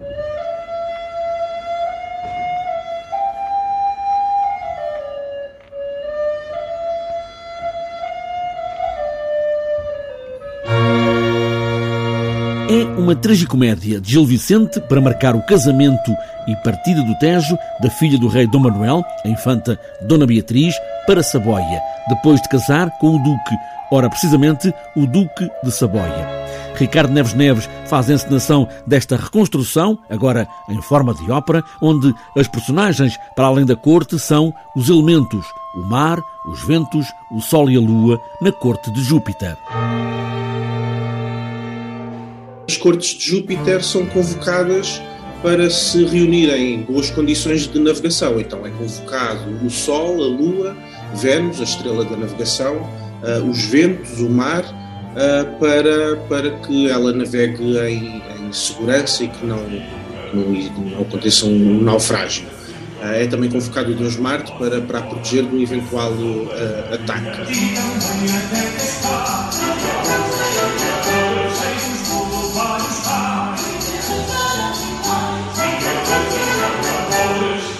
[0.00, 0.29] Woo!
[12.70, 16.14] É uma tragicomédia de Gil Vicente para marcar o casamento
[16.46, 20.72] e partida do Tejo da filha do rei Dom Manuel, a infanta Dona Beatriz,
[21.04, 23.56] para Saboia, depois de casar com o Duque,
[23.90, 26.28] ora precisamente o Duque de Saboia.
[26.76, 32.46] Ricardo Neves Neves faz a encenação desta reconstrução, agora em forma de ópera, onde as
[32.46, 35.44] personagens, para além da corte, são os elementos,
[35.74, 39.56] o mar, os ventos, o sol e a lua, na corte de Júpiter.
[42.70, 45.02] As cortes de Júpiter são convocadas
[45.42, 48.38] para se reunirem em boas condições de navegação.
[48.38, 50.76] Então é convocado o Sol, a Lua,
[51.16, 57.12] Vênus, a estrela da navegação, uh, os ventos, o mar, uh, para, para que ela
[57.12, 59.68] navegue em, em segurança e que não,
[60.32, 60.44] não,
[60.92, 62.44] não aconteça um naufrágio.
[63.02, 66.12] Uh, é também convocado o Deus Marte para, para a proteger de um eventual
[66.92, 67.50] ataque.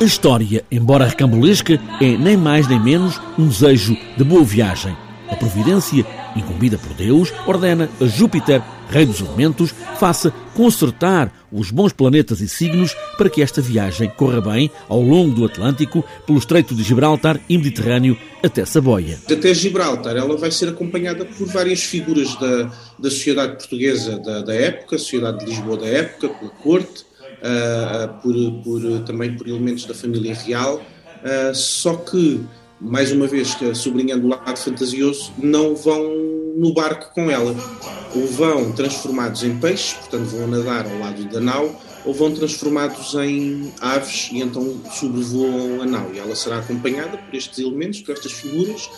[0.01, 4.97] A história, embora recambulesca, é nem mais nem menos um desejo de boa viagem.
[5.29, 11.93] A providência, incumbida por Deus, ordena a Júpiter, rei dos elementos, faça consertar os bons
[11.93, 16.75] planetas e signos para que esta viagem corra bem ao longo do Atlântico, pelo Estreito
[16.75, 19.19] de Gibraltar e Mediterrâneo até Saboia.
[19.31, 24.55] Até Gibraltar, ela vai ser acompanhada por várias figuras da, da sociedade portuguesa da, da
[24.55, 27.10] época, sociedade de Lisboa da época, pela corte,
[28.23, 30.83] por, por, também por elementos da família real,
[31.55, 32.41] só que,
[32.81, 37.55] mais uma vez, sublinhando o lado fantasioso, não vão no barco com ela,
[38.15, 43.15] ou vão transformados em peixes, portanto vão nadar ao lado da nau, ou vão transformados
[43.15, 46.11] em aves e então sobrevoam a nau.
[46.15, 48.89] E ela será acompanhada por estes elementos, por estas figuras,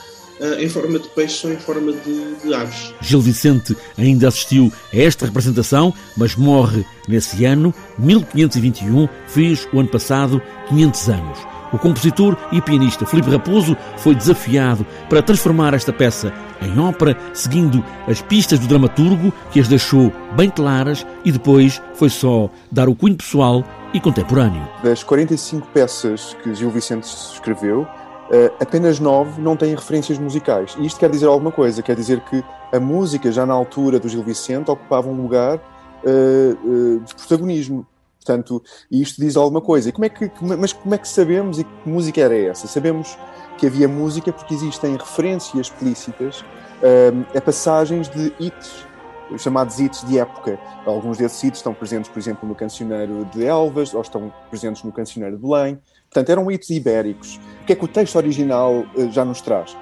[0.58, 2.94] em forma de peixe ou em forma de, de, aves.
[3.00, 9.88] Gil Vicente ainda assistiu a esta representação, mas morre nesse ano, 1521, fez o ano
[9.88, 11.52] passado 500 anos.
[11.72, 17.82] O compositor e pianista Filipe Raposo foi desafiado para transformar esta peça em ópera, seguindo
[18.06, 22.94] as pistas do dramaturgo, que as deixou bem claras, e depois foi só dar o
[22.94, 23.64] cunho pessoal
[23.94, 24.68] e contemporâneo.
[24.82, 27.86] Das 45 peças que Gil Vicente escreveu,
[28.32, 30.74] Uh, apenas nove não têm referências musicais.
[30.78, 34.08] E isto quer dizer alguma coisa, quer dizer que a música, já na altura do
[34.08, 37.86] Gil Vicente, ocupava um lugar uh, uh, de protagonismo.
[38.24, 39.90] Portanto, isto diz alguma coisa.
[39.90, 42.66] E como é que, mas como é que sabemos e que música era essa?
[42.66, 43.18] Sabemos
[43.58, 46.44] que havia música porque existem referências explícitas
[47.34, 48.86] a passagens de hits,
[49.38, 50.58] chamados hits de época.
[50.86, 54.92] Alguns desses hits estão presentes, por exemplo, no Cancioneiro de Elvas, ou estão presentes no
[54.92, 55.78] Cancioneiro de Belém.
[56.10, 57.40] Portanto, eram hits ibéricos.
[57.62, 59.76] O que é que o texto original uh, já nos traz?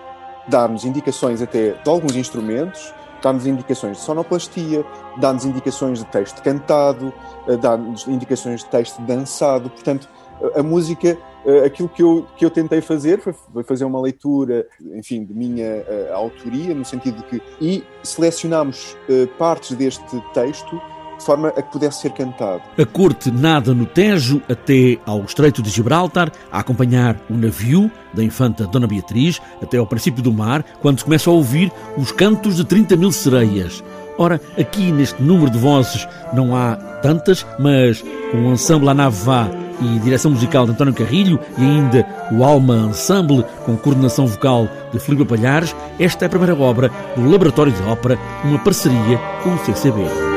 [0.48, 4.84] Dá-nos indicações até de alguns instrumentos, dá-nos indicações de sonoplastia,
[5.18, 7.12] dá-nos indicações de texto cantado,
[7.46, 9.70] uh, dá-nos indicações de texto dançado.
[9.70, 10.08] Portanto,
[10.54, 15.24] a música, uh, aquilo que eu, que eu tentei fazer foi, fazer uma leitura, enfim,
[15.24, 17.42] de minha autoria, no sentido de que.
[17.60, 18.96] E selecionámos
[19.38, 20.80] partes deste texto
[21.20, 22.62] de forma a que pudesse ser cantado.
[22.76, 28.24] A corte nada no Tejo até ao Estreito de Gibraltar, a acompanhar o navio da
[28.24, 32.56] infanta Dona Beatriz até ao princípio do mar, quando se começa a ouvir os cantos
[32.56, 33.84] de 30 mil sereias.
[34.18, 38.02] Ora, aqui neste número de vozes não há tantas, mas
[38.32, 39.48] com o ensemble à nave vá
[39.80, 44.98] e direção musical de António Carrilho e ainda o Alma Ensemble com coordenação vocal de
[44.98, 49.58] Filipe Palhares, esta é a primeira obra do Laboratório de Ópera, uma parceria com o
[49.58, 50.29] CCB.